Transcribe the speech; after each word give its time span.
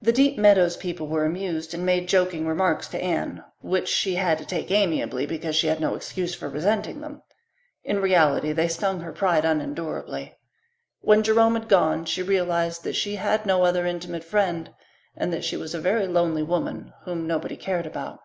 The 0.00 0.10
Deep 0.10 0.38
Meadows 0.38 0.78
people 0.78 1.06
were 1.06 1.26
amused 1.26 1.74
and 1.74 1.84
made 1.84 2.08
joking 2.08 2.46
remarks 2.46 2.88
to 2.88 2.98
Anne, 3.02 3.44
which 3.60 3.86
she 3.86 4.14
had 4.14 4.38
to 4.38 4.46
take 4.46 4.70
amiably 4.70 5.26
because 5.26 5.54
she 5.54 5.66
had 5.66 5.80
no 5.80 5.94
excuse 5.94 6.34
for 6.34 6.48
resenting 6.48 7.02
them. 7.02 7.20
In 7.84 8.00
reality 8.00 8.52
they 8.52 8.68
stung 8.68 9.00
her 9.00 9.12
pride 9.12 9.44
unendurably. 9.44 10.38
When 11.02 11.22
Jerome 11.22 11.56
had 11.56 11.68
gone 11.68 12.06
she 12.06 12.22
realized 12.22 12.84
that 12.84 12.96
she 12.96 13.16
had 13.16 13.44
no 13.44 13.64
other 13.64 13.84
intimate 13.84 14.24
friend 14.24 14.72
and 15.14 15.30
that 15.30 15.44
she 15.44 15.58
was 15.58 15.74
a 15.74 15.78
very 15.78 16.06
lonely 16.06 16.42
woman 16.42 16.94
whom 17.02 17.26
nobody 17.26 17.58
cared 17.58 17.84
about. 17.84 18.18